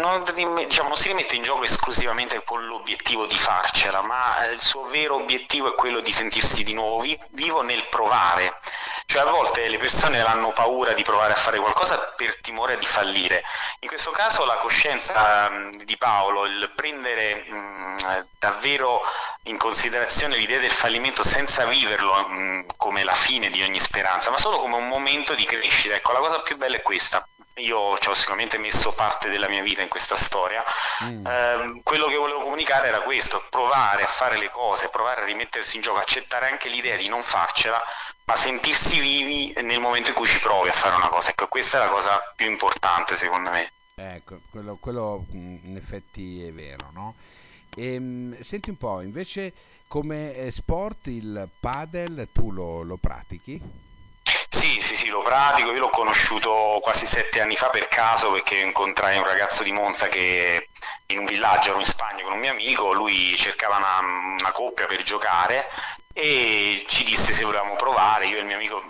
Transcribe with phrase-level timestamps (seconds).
[0.00, 0.24] non,
[0.66, 5.68] diciamo, si rimette in gioco esclusivamente con l'obiettivo di farcela, ma il suo vero obiettivo
[5.68, 8.58] è quello di sentirsi di nuovo vi- vivo nel provare.
[9.06, 12.86] Cioè a volte le persone hanno paura di provare a fare qualcosa per timore di
[12.86, 13.42] fallire.
[13.80, 19.00] In questo caso la coscienza mh, di Paolo, il prendere mh, davvero
[19.44, 24.38] in considerazione l'idea del fallimento senza viverlo mh, come la fine di ogni speranza, ma
[24.38, 25.94] solo come un momento di crescita.
[25.94, 29.62] Ecco, la cosa più bella è questa io ci ho sicuramente messo parte della mia
[29.62, 30.64] vita in questa storia.
[31.04, 31.26] Mm.
[31.26, 35.76] Eh, quello che volevo comunicare era questo: provare a fare le cose, provare a rimettersi
[35.76, 37.80] in gioco, accettare anche l'idea di non farcela,
[38.24, 41.30] ma sentirsi vivi nel momento in cui ci provi a fare una cosa.
[41.30, 43.70] Ecco, questa è la cosa più importante secondo me.
[43.94, 47.14] Ecco, quello, quello mm, in effetti è vero, no?
[47.76, 49.52] E, ehm, senti un po', invece
[49.86, 53.88] come eh, sport il padel tu lo, lo pratichi?
[54.52, 58.56] Sì, sì, sì, lo pratico, io l'ho conosciuto quasi sette anni fa per caso perché
[58.56, 60.68] incontrai un ragazzo di Monza che
[61.06, 63.98] in un villaggio, ero in Spagna con un mio amico, lui cercava una,
[64.38, 65.68] una coppia per giocare
[66.12, 68.82] e ci disse se volevamo provare, io e il mio amico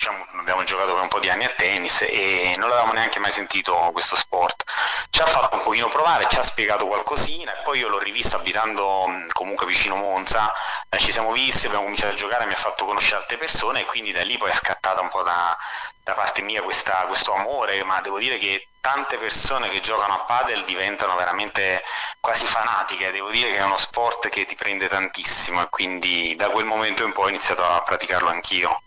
[0.00, 3.30] diciamo, abbiamo giocato per un po' di anni a tennis e non avevamo neanche mai
[3.30, 4.64] sentito questo sport.
[5.10, 8.36] Ci ha fatto un pochino provare, ci ha spiegato qualcosina e poi io l'ho rivisto
[8.36, 10.50] abitando comunque vicino Monza,
[10.88, 13.84] eh, ci siamo visti, abbiamo cominciato a giocare, mi ha fatto conoscere altre persone e
[13.84, 15.54] quindi da lì poi è scattata un po' da,
[16.02, 20.24] da parte mia questa, questo amore, ma devo dire che tante persone che giocano a
[20.24, 21.82] padel diventano veramente
[22.20, 26.48] quasi fanatiche, devo dire che è uno sport che ti prende tantissimo e quindi da
[26.48, 28.80] quel momento in poi ho iniziato a praticarlo anch'io.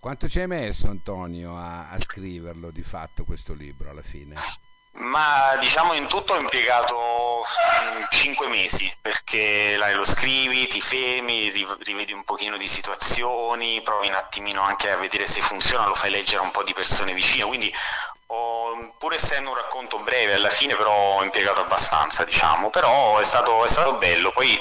[0.00, 4.34] Quanto ci hai messo Antonio a, a scriverlo di fatto questo libro alla fine?
[4.92, 7.42] Ma diciamo in tutto ho impiegato
[8.08, 11.50] 5 mm, mesi perché lo scrivi, ti fermi,
[11.82, 16.10] rivedi un pochino di situazioni, provi un attimino anche a vedere se funziona, lo fai
[16.10, 17.70] leggere a un po' di persone vicine, quindi
[18.28, 23.24] ho, pur essendo un racconto breve alla fine però ho impiegato abbastanza diciamo, però è
[23.24, 24.58] stato, è stato bello, poi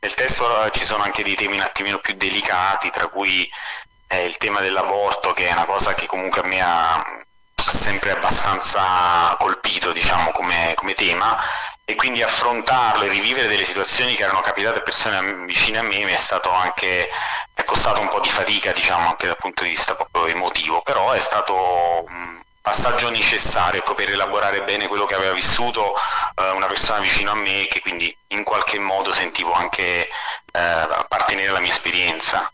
[0.00, 3.46] nel testo ci sono anche dei temi un attimino più delicati, tra cui
[4.10, 7.22] eh, il tema dell'aborto che è una cosa che comunque me ha
[7.54, 11.38] sempre abbastanza colpito diciamo, come, come, tema
[11.84, 16.04] e quindi affrontarlo e rivivere delle situazioni che erano capitate a persone vicine a me
[16.04, 17.08] mi è stato anche
[17.54, 21.12] è costato un po' di fatica diciamo anche dal punto di vista proprio emotivo però
[21.12, 25.94] è stato un passaggio necessario ecco, per elaborare bene quello che aveva vissuto
[26.34, 30.08] eh, una persona vicino a me che quindi in qualche modo sentivo anche
[30.52, 32.50] eh, appartenere alla mia esperienza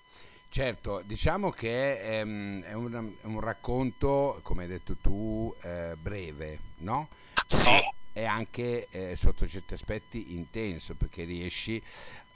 [0.56, 5.96] Certo, diciamo che è, ehm, è, un, è un, racconto, come hai detto tu, eh,
[6.00, 7.08] breve, no?
[7.46, 7.72] Sì.
[8.10, 11.82] è anche eh, sotto certi aspetti intenso perché riesci,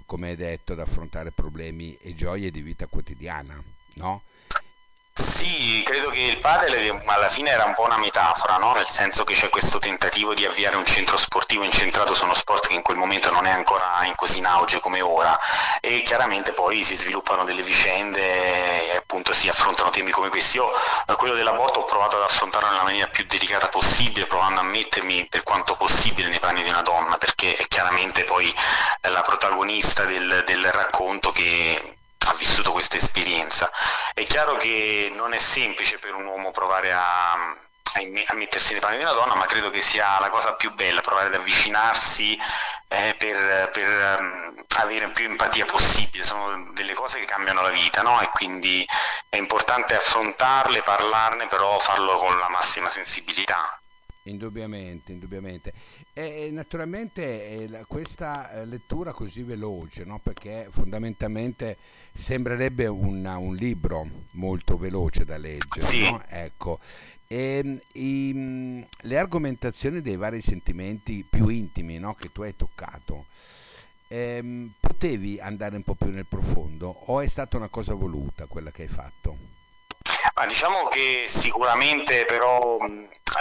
[0.04, 3.58] come hai detto, ad affrontare problemi e gioie di vita quotidiana,
[3.94, 4.20] no?
[5.43, 8.75] Sì, credo che il padel alla fine era un po' una metafora, no?
[8.75, 12.67] nel senso che c'è questo tentativo di avviare un centro sportivo incentrato su uno sport
[12.67, 15.39] che in quel momento non è ancora in così in auge come ora
[15.81, 20.59] e chiaramente poi si sviluppano delle vicende e appunto si affrontano temi come questi.
[20.59, 20.71] Io
[21.06, 25.27] eh, quello dell'aborto ho provato ad affrontarlo nella maniera più delicata possibile, provando a mettermi
[25.31, 28.55] per quanto possibile nei panni di una donna, perché è chiaramente poi
[29.09, 31.95] la protagonista del, del racconto che
[32.31, 33.71] ha vissuto questa esperienza.
[34.15, 38.99] È chiaro che non è semplice per un uomo provare a, a mettersi nei panni
[38.99, 42.39] di una donna, ma credo che sia la cosa più bella, provare ad avvicinarsi
[42.89, 48.03] eh, per, per um, avere più empatia possibile, sono delle cose che cambiano la vita,
[48.03, 48.21] no?
[48.21, 48.87] E quindi
[49.29, 53.81] è importante affrontarle, parlarne, però farlo con la massima sensibilità.
[54.25, 55.73] Indubbiamente, indubbiamente.
[56.12, 60.19] E naturalmente eh, questa eh, lettura così veloce, no?
[60.19, 61.76] perché fondamentalmente
[62.12, 66.03] sembrerebbe una, un libro molto veloce da leggere, sì.
[66.03, 66.22] no?
[66.26, 66.81] ecco.
[67.28, 72.15] E, ehm, i, le argomentazioni dei vari sentimenti più intimi no?
[72.15, 73.26] che tu hai toccato,
[74.09, 78.72] ehm, potevi andare un po' più nel profondo o è stata una cosa voluta quella
[78.72, 79.59] che hai fatto?
[80.41, 82.78] Ma diciamo che sicuramente però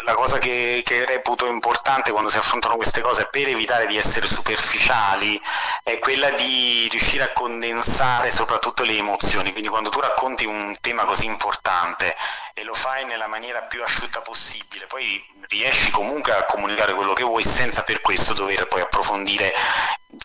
[0.04, 4.28] la cosa che, che, reputo importante quando si affrontano queste cose per evitare di essere
[4.28, 5.40] superficiali
[5.82, 11.06] è quella di riuscire a condensare soprattutto le emozioni, quindi quando tu racconti un tema
[11.06, 12.14] così importante
[12.54, 17.24] e lo fai nella maniera più asciutta possibile, poi riesci comunque a comunicare quello che
[17.24, 19.54] vuoi senza per questo dover poi approfondire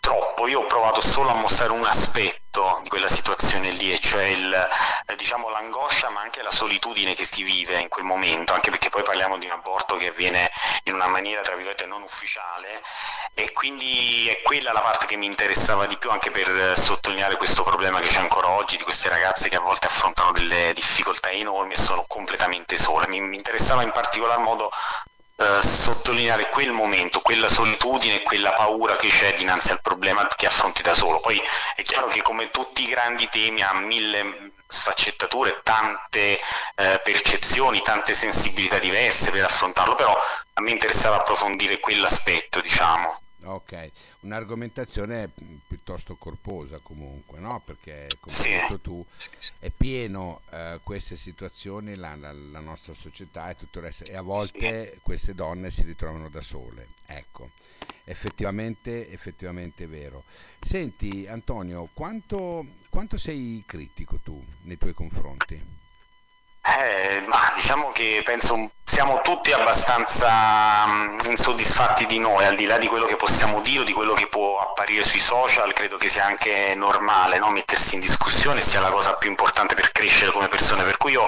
[0.01, 0.24] troppo.
[0.47, 4.53] Io ho provato solo a mostrare un aspetto di quella situazione lì, e cioè il,
[5.07, 8.89] eh, diciamo, l'angoscia ma anche la solitudine che si vive in quel momento, anche perché
[8.89, 10.51] poi parliamo di un aborto che avviene
[10.83, 12.81] in una maniera tra virgolette non ufficiale
[13.33, 17.63] e quindi è quella la parte che mi interessava di più anche per sottolineare questo
[17.63, 21.73] problema che c'è ancora oggi di queste ragazze che a volte affrontano delle difficoltà enormi
[21.73, 23.07] e sono completamente sole.
[23.07, 24.71] Mi, mi interessava in particolar modo
[25.37, 30.81] eh, sottolineare quel momento, quella solitudine, quella paura che c'è dinanzi al problema che affronti
[30.81, 31.19] da solo.
[31.19, 31.41] Poi
[31.75, 36.39] è chiaro che come tutti i grandi temi ha mille sfaccettature, tante
[36.75, 40.17] eh, percezioni, tante sensibilità diverse per affrontarlo, però
[40.53, 43.15] a me interessava approfondire quell'aspetto, diciamo.
[43.45, 45.29] Ok, un'argomentazione
[45.67, 47.61] piuttosto corposa comunque, no?
[47.63, 48.47] Perché come sì.
[48.47, 49.05] hai detto tu
[49.59, 54.15] è pieno eh, queste situazioni, la, la, la, nostra società e tutto il resto, e
[54.15, 54.99] a volte sì.
[55.01, 56.87] queste donne si ritrovano da sole.
[57.05, 57.51] Ecco,
[58.05, 60.23] effettivamente, effettivamente è vero.
[60.59, 65.74] Senti Antonio, quanto, quanto sei critico tu nei tuoi confronti?
[66.67, 72.77] Eh, ma diciamo che penso siamo tutti abbastanza mh, insoddisfatti di noi, al di là
[72.77, 76.07] di quello che possiamo dire o di quello che può apparire sui social, credo che
[76.09, 77.49] sia anche normale no?
[77.51, 81.27] mettersi in discussione sia la cosa più importante per crescere come persone, per cui io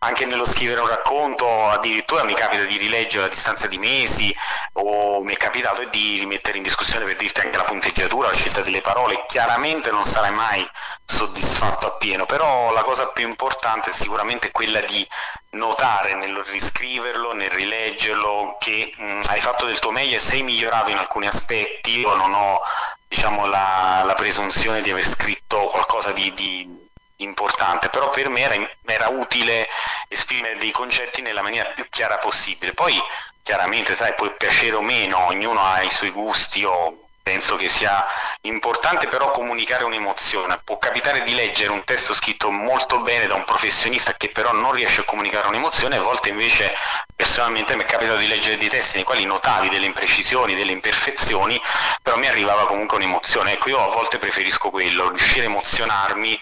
[0.00, 4.34] anche nello scrivere un racconto addirittura mi capita di rileggere a distanza di mesi
[4.74, 8.60] o mi è capitato di rimettere in discussione per dirti anche la punteggiatura, la scelta
[8.60, 10.68] delle parole, chiaramente non sarai mai
[11.04, 15.08] soddisfatto appieno, però la cosa più importante sicuramente è quella di
[15.50, 20.90] notare nel riscriverlo, nel rileggerlo, che mh, hai fatto del tuo meglio e sei migliorato
[20.90, 22.60] in alcuni aspetti, io non ho
[23.08, 26.84] diciamo, la, la presunzione di aver scritto qualcosa di, di
[27.16, 29.66] importante, però per me era, era, utile
[30.08, 32.74] esprimere dei concetti nella maniera più chiara possibile.
[32.74, 33.00] Poi
[33.42, 38.06] chiaramente, sai, può piacere o meno, ognuno ha i suoi gusti o penso che sia
[38.42, 40.60] importante però comunicare un'emozione.
[40.62, 44.70] Può capitare di leggere un testo scritto molto bene da un professionista che però non
[44.70, 46.72] riesce a comunicare un'emozione, a volte invece
[47.16, 51.60] personalmente mi è capitato di leggere dei testi nei quali notavi delle imprecisioni, delle imperfezioni,
[52.00, 53.54] però mi arrivava comunque un'emozione.
[53.54, 56.38] Ecco, io a volte preferisco quello, riuscire a emozionarmi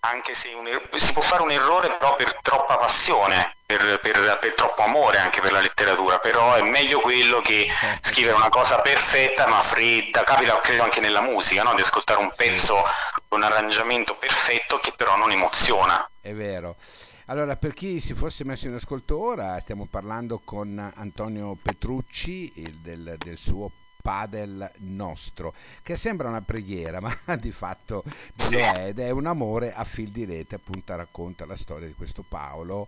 [0.00, 4.54] anche se er- si può fare un errore però per troppa passione, per, per, per,
[4.54, 8.08] troppo amore anche per la letteratura, però è meglio quello che certo.
[8.08, 11.74] scrivere una cosa perfetta ma fredda, capita credo anche nella musica, no?
[11.74, 12.76] di ascoltare un pezzo
[13.28, 16.08] con un arrangiamento perfetto che però non emoziona.
[16.20, 16.76] È vero.
[17.26, 22.52] Allora, per chi si fosse messo in ascolto ora, stiamo parlando con Antonio Petrucci
[22.82, 23.70] del, del suo
[24.00, 28.02] padel nostro, che sembra una preghiera, ma di fatto
[28.36, 31.86] non lo è ed è un amore a fil di rete, appunto racconta la storia
[31.86, 32.86] di questo Paolo.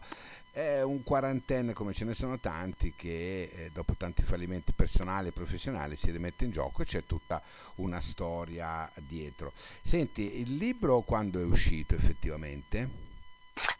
[0.50, 5.32] È un quarantenne come ce ne sono tanti che eh, dopo tanti fallimenti personali e
[5.32, 7.40] professionali si rimette in gioco e c'è tutta
[7.76, 9.52] una storia dietro.
[9.80, 13.11] Senti, il libro quando è uscito effettivamente?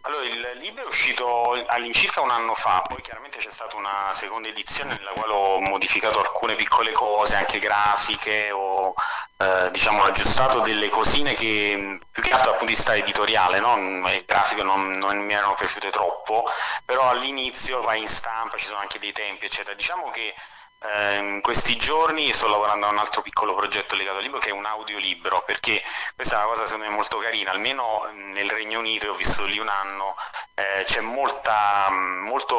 [0.03, 4.49] Allora, il libro è uscito all'incirca un anno fa, poi chiaramente c'è stata una seconda
[4.49, 8.93] edizione nella quale ho modificato alcune piccole cose, anche grafiche, ho
[9.39, 13.77] eh, diciamo, aggiustato delle cosine che più che altro dal punto di vista editoriale, no?
[14.11, 16.45] il grafico non, non, mi erano piaciute troppo,
[16.85, 19.75] però all'inizio vai in stampa, ci sono anche dei tempi, eccetera.
[19.75, 20.35] Diciamo che
[20.85, 24.51] eh, in questi giorni sto lavorando a un altro piccolo progetto legato al libro che
[24.51, 25.83] è un audiolibro, perché
[26.15, 29.59] questa è una cosa secondo me molto carina, almeno nel Regno Unito, ho visto lì
[29.59, 30.15] un anno,
[30.63, 31.41] eh, c'è molto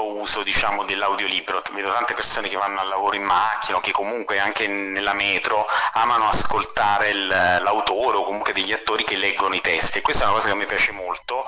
[0.01, 4.39] uso diciamo, dell'audiolibro, vedo tante persone che vanno al lavoro in macchina o che comunque
[4.39, 9.99] anche nella metro amano ascoltare l'autore o comunque degli attori che leggono i testi.
[9.99, 11.45] E questa è una cosa che a me piace molto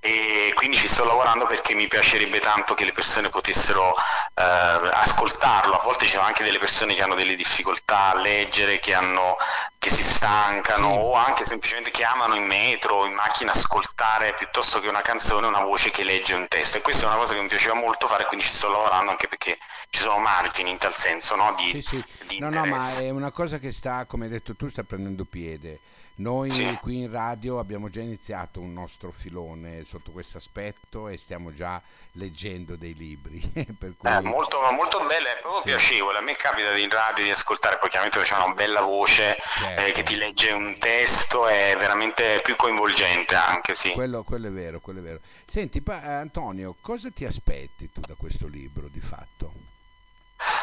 [0.00, 3.94] e quindi ci sto lavorando perché mi piacerebbe tanto che le persone potessero
[4.34, 8.78] eh, ascoltarlo, a volte ci sono anche delle persone che hanno delle difficoltà a leggere,
[8.78, 9.36] che, hanno,
[9.78, 10.98] che si stancano sì.
[10.98, 15.62] o anche semplicemente che amano in metro, in macchina ascoltare piuttosto che una canzone una
[15.62, 18.26] voce che legge un testo e questa è una cosa che mi piaceva molto fare
[18.26, 19.56] quindi ci sto lavorando anche perché
[19.90, 21.54] ci sono margini in tal senso no?
[21.56, 22.04] di, sì, sì.
[22.26, 25.24] di no, no, ma è una cosa che sta, come hai detto tu, sta prendendo
[25.24, 25.78] piede
[26.18, 26.78] noi sì.
[26.80, 31.80] qui in radio abbiamo già iniziato un nostro filone sotto questo aspetto e stiamo già
[32.12, 33.40] leggendo dei libri.
[33.78, 34.10] per cui...
[34.10, 35.68] eh, molto, molto bello, è proprio sì.
[35.68, 36.18] piacevole.
[36.18, 39.80] A me capita in radio di ascoltare, poi chiaramente c'è una bella voce certo.
[39.80, 43.92] eh, che ti legge un testo, è veramente più coinvolgente anche, sì.
[43.92, 45.20] Quello, quello è vero, quello è vero.
[45.44, 49.67] Senti, pa- Antonio, cosa ti aspetti tu da questo libro di fatto?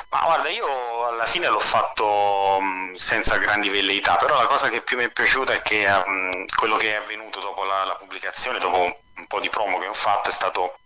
[0.09, 4.81] Ma guarda, io alla fine l'ho fatto mh, senza grandi velleità, però la cosa che
[4.81, 8.59] più mi è piaciuta è che mh, quello che è avvenuto dopo la, la pubblicazione,
[8.59, 10.77] dopo un po' di promo che ho fatto, è stato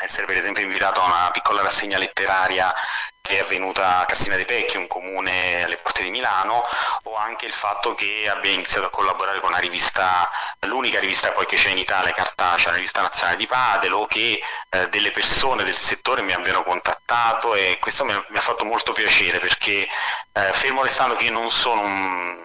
[0.00, 2.74] essere per esempio invitato a una piccola rassegna letteraria
[3.26, 6.62] che è avvenuta a Cassina dei Pecchi, un comune alle porte di Milano,
[7.02, 11.44] o anche il fatto che abbia iniziato a collaborare con una rivista, l'unica rivista poi
[11.44, 15.64] che c'è in Italia, cartacea, la rivista nazionale di Padel, o che eh, delle persone
[15.64, 19.88] del settore mi abbiano contattato e questo mi ha, mi ha fatto molto piacere perché
[20.32, 22.44] eh, fermo restando che io non sono un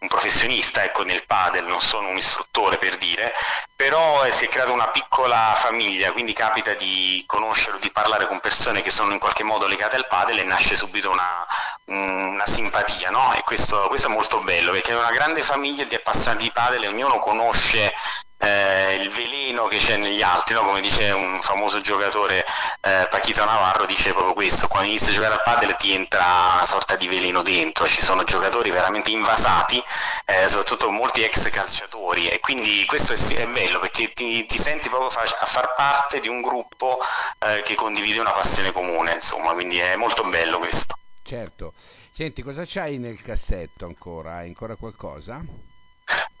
[0.00, 3.32] un professionista ecco, nel padel, non sono un istruttore per dire,
[3.76, 8.26] però eh, si è creata una piccola famiglia, quindi capita di conoscere o di parlare
[8.26, 11.46] con persone che sono in qualche modo legate al padel e nasce subito una,
[11.86, 13.34] una simpatia, no?
[13.34, 16.84] E questo, questo, è molto bello perché è una grande famiglia di appassionati di padel
[16.84, 17.92] e ognuno conosce
[18.40, 20.62] eh, il veleno che c'è negli altri, no?
[20.62, 22.44] come dice un famoso giocatore
[22.80, 26.64] eh, Paquito Navarro, dice proprio questo, quando inizi a giocare a padel ti entra una
[26.64, 29.82] sorta di veleno dentro, ci sono giocatori veramente invasati,
[30.24, 34.88] eh, soprattutto molti ex calciatori e quindi questo è, è bello perché ti, ti senti
[34.88, 36.98] proprio fa, a far parte di un gruppo
[37.40, 40.96] eh, che condivide una passione comune, insomma, quindi è molto bello questo.
[41.22, 41.74] Certo.
[42.10, 44.36] Senti, cosa c'hai nel cassetto ancora?
[44.36, 45.44] Hai ancora qualcosa?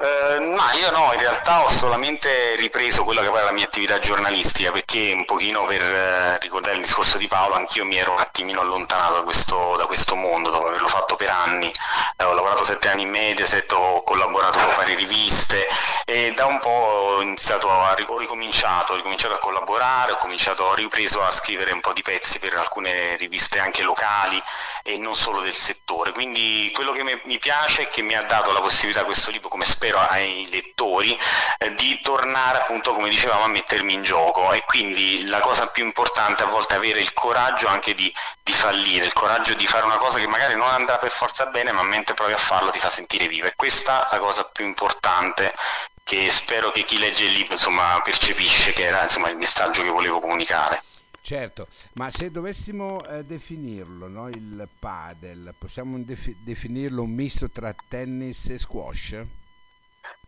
[0.02, 3.66] Eh, no, io no, in realtà ho solamente ripreso quella che poi è la mia
[3.66, 8.12] attività giornalistica perché un pochino per eh, ricordare il discorso di Paolo anch'io mi ero
[8.12, 11.70] un attimino allontanato da questo, da questo mondo dopo averlo fatto per anni,
[12.16, 15.66] eh, ho lavorato sette anni in Mediaset, ho collaborato con varie riviste
[16.06, 20.64] e da un po' ho iniziato a ho ricominciato, ho ricominciato a collaborare, ho cominciato,
[20.64, 24.42] ho ripreso a scrivere un po' di pezzi per alcune riviste anche locali
[24.82, 28.50] e non solo del settore, quindi quello che mi piace è che mi ha dato
[28.50, 31.18] la possibilità questo libro come spero ai lettori,
[31.58, 35.84] eh, di tornare appunto come dicevamo a mettermi in gioco e quindi la cosa più
[35.84, 39.84] importante a volte è avere il coraggio anche di, di fallire, il coraggio di fare
[39.84, 42.78] una cosa che magari non andrà per forza bene ma mentre provi a farlo ti
[42.78, 45.54] fa sentire vivo e questa è la cosa più importante
[46.10, 49.90] che spero che chi legge il libro insomma, percepisce che era insomma, il messaggio che
[49.90, 50.82] volevo comunicare.
[51.22, 57.72] Certo, ma se dovessimo eh, definirlo, no, il padel, possiamo defi- definirlo un misto tra
[57.86, 59.24] tennis e squash?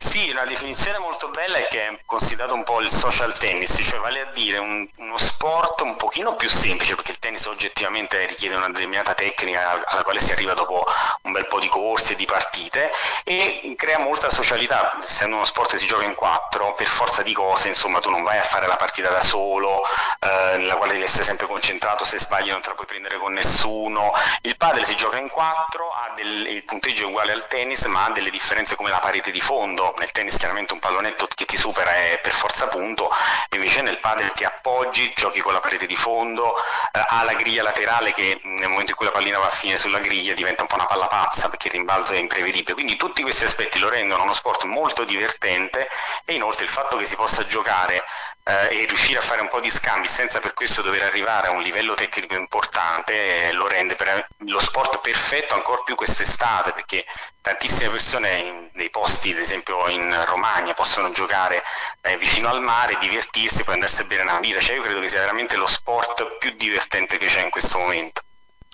[0.02, 4.00] Sì, una definizione molto bella è che è considerato un po' il social tennis, cioè
[4.00, 8.56] vale a dire un, uno sport un pochino più semplice, perché il tennis oggettivamente richiede
[8.56, 10.85] una determinata tecnica alla quale si arriva dopo
[11.23, 12.90] un bel po' di corsi e di partite
[13.23, 17.32] e crea molta socialità, essendo uno sport che si gioca in quattro, per forza di
[17.32, 19.85] cose, insomma tu non vai a fare la partita da solo,
[20.18, 23.32] eh, nella quale devi essere sempre concentrato, se sbagli non te la puoi prendere con
[23.32, 24.12] nessuno.
[24.42, 28.11] Il padel si gioca in quattro, del, il punteggio è uguale al tennis, ma ha
[28.11, 31.91] delle differenze come la parete di fondo nel tennis chiaramente un pallonetto che ti supera
[31.91, 33.11] è per forza punto,
[33.51, 36.57] invece nel padel ti appoggi, giochi con la parete di fondo,
[36.93, 39.79] eh, ha la griglia laterale che nel momento in cui la pallina va a finire
[39.79, 43.23] sulla griglia diventa un po' una palla pazza perché il rimbalzo è imprevedibile, quindi tutti
[43.23, 45.89] questi aspetti lo rendono uno sport molto divertente
[46.25, 48.05] e inoltre il fatto che si possa giocare
[48.45, 51.51] eh, e riuscire a fare un po' di scambi senza per questo dover arrivare a
[51.51, 57.05] un livello tecnico importante eh, lo rende per, lo sport perfetto ancora più quest'estate perché
[57.41, 61.63] tantissime persone in dei posti ad esempio in Romagna possono giocare
[62.03, 65.09] eh, vicino al mare, divertirsi, poi andarsi a bere una birra, cioè io credo che
[65.09, 68.23] sia veramente lo sport più divertente che c'è in questo momento.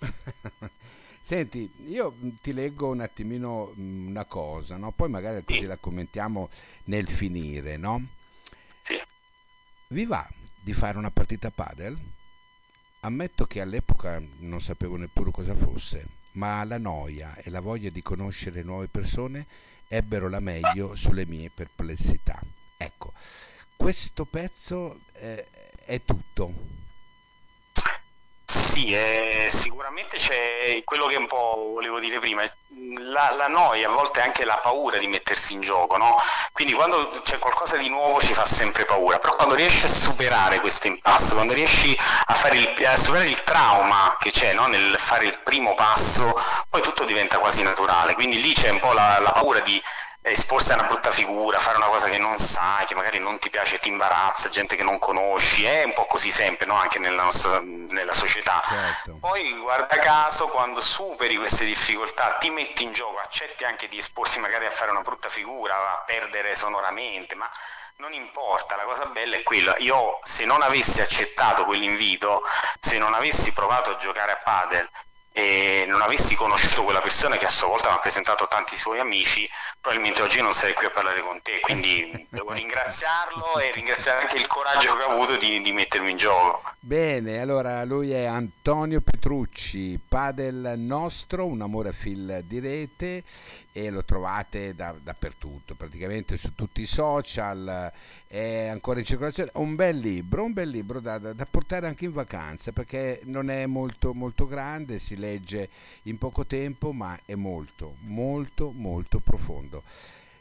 [1.21, 4.93] Senti, io ti leggo un attimino mm, una cosa, no?
[4.93, 5.67] poi magari così sì.
[5.67, 6.49] la commentiamo
[6.85, 8.03] nel finire, no?
[8.81, 8.99] Sì.
[9.91, 10.29] Vi va
[10.61, 11.99] di fare una partita padel?
[13.01, 18.03] Ammetto che all'epoca non sapevo neppure cosa fosse, ma la noia e la voglia di
[18.03, 19.47] conoscere nuove persone
[19.89, 22.39] ebbero la meglio sulle mie perplessità.
[22.77, 23.15] Ecco,
[23.77, 25.47] questo pezzo eh,
[25.87, 26.53] è tutto.
[28.51, 32.43] Sì, eh, sicuramente c'è quello che un po' volevo dire prima,
[32.99, 36.17] la, la, noia, a volte anche la paura di mettersi in gioco, no?
[36.53, 40.61] Quindi quando c'è qualcosa di nuovo ci fa sempre paura, però quando riesci a superare
[40.61, 41.95] questo impasto, quando riesci
[42.27, 44.67] a, il, a superare il trauma che c'è no?
[44.67, 46.33] nel fare il primo passo,
[46.71, 49.79] poi tutto diventa quasi naturale, quindi lì c'è un po' la, la paura di
[50.31, 53.51] esporsi a una brutta figura, fare una cosa che non sai, che magari non ti
[53.51, 56.75] piace, ti imbarazza, gente che non conosci, è un po' così sempre, no?
[56.75, 58.63] anche nella, nostra, nella società.
[58.67, 59.19] Certo.
[59.21, 64.39] Poi guarda caso, quando superi queste difficoltà, ti metti in gioco, accetti anche di esporsi
[64.41, 67.49] magari a fare una brutta figura, a perdere sonoramente, ma
[67.97, 72.43] non importa, la cosa bella è quella, io se non avessi accettato quell'invito,
[72.79, 74.89] se non avessi provato a giocare a padel
[75.39, 78.99] e non avessi conosciuto quella persona che a sua volta mi ha presentato tanti suoi
[78.99, 79.49] amici,
[79.81, 84.37] probabilmente oggi non sarei qui a parlare con te, quindi devo ringraziarlo e ringraziare anche
[84.37, 86.61] il coraggio che ha avuto di, di, mettermi in gioco.
[86.81, 93.23] Bene, allora lui è Antonio Petrucci, padel nostro, un amore a fil di rete
[93.73, 97.93] e lo trovate da, dappertutto, praticamente su tutti i social,
[98.27, 102.07] è ancora in circolazione, un bel libro, un bel libro da, da, da portare anche
[102.07, 105.69] in vacanza perché non è molto molto grande, si legge
[106.05, 109.83] in poco tempo ma è molto molto molto profondo.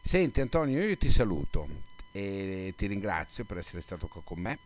[0.01, 1.67] Senti Antonio, io ti saluto
[2.11, 4.57] e ti ringrazio per essere stato qua con me.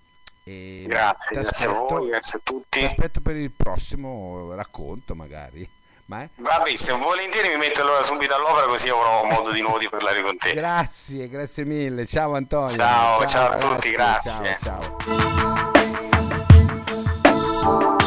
[0.43, 2.79] E grazie, grazie a voi, grazie a tutti.
[2.79, 5.67] Ti aspetto per il prossimo racconto magari
[6.11, 6.29] ma, eh?
[6.35, 10.35] Bravissimo, volentieri mi metto allora subito all'opera così avrò modo di nuovo di parlare con
[10.35, 10.51] te.
[10.53, 12.05] grazie, grazie mille.
[12.05, 12.75] Ciao Antonio.
[12.75, 14.57] Ciao, ciao, ciao a ragazzi, tutti, grazie.
[14.59, 14.97] Ciao,
[17.79, 18.00] ciao.